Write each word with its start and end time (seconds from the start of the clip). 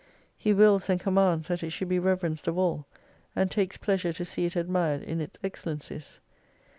He 0.35 0.51
wills 0.51 0.89
and 0.89 0.99
commands 0.99 1.47
that 1.47 1.61
it 1.61 1.69
should 1.69 1.87
be 1.87 1.99
reverenced 1.99 2.47
of 2.47 2.57
all, 2.57 2.87
and 3.35 3.51
takes 3.51 3.77
pleasure 3.77 4.11
to 4.13 4.25
see 4.25 4.47
it 4.47 4.55
admired 4.55 5.03
in 5.03 5.21
its 5.21 5.37
excellencies. 5.43 6.19